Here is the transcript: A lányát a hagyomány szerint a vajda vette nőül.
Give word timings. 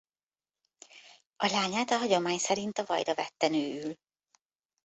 A 1.37 1.45
lányát 1.45 1.89
a 1.91 1.97
hagyomány 1.97 2.37
szerint 2.37 2.77
a 2.77 2.83
vajda 2.85 3.15
vette 3.15 3.47
nőül. 3.47 3.95